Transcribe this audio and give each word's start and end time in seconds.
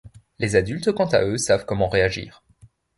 Les 0.39 0.55
adultes 0.55 0.91
quant 0.91 1.05
à 1.09 1.23
eux, 1.23 1.37
savent 1.37 1.67
comment 1.67 1.87
réagir. 1.87 2.41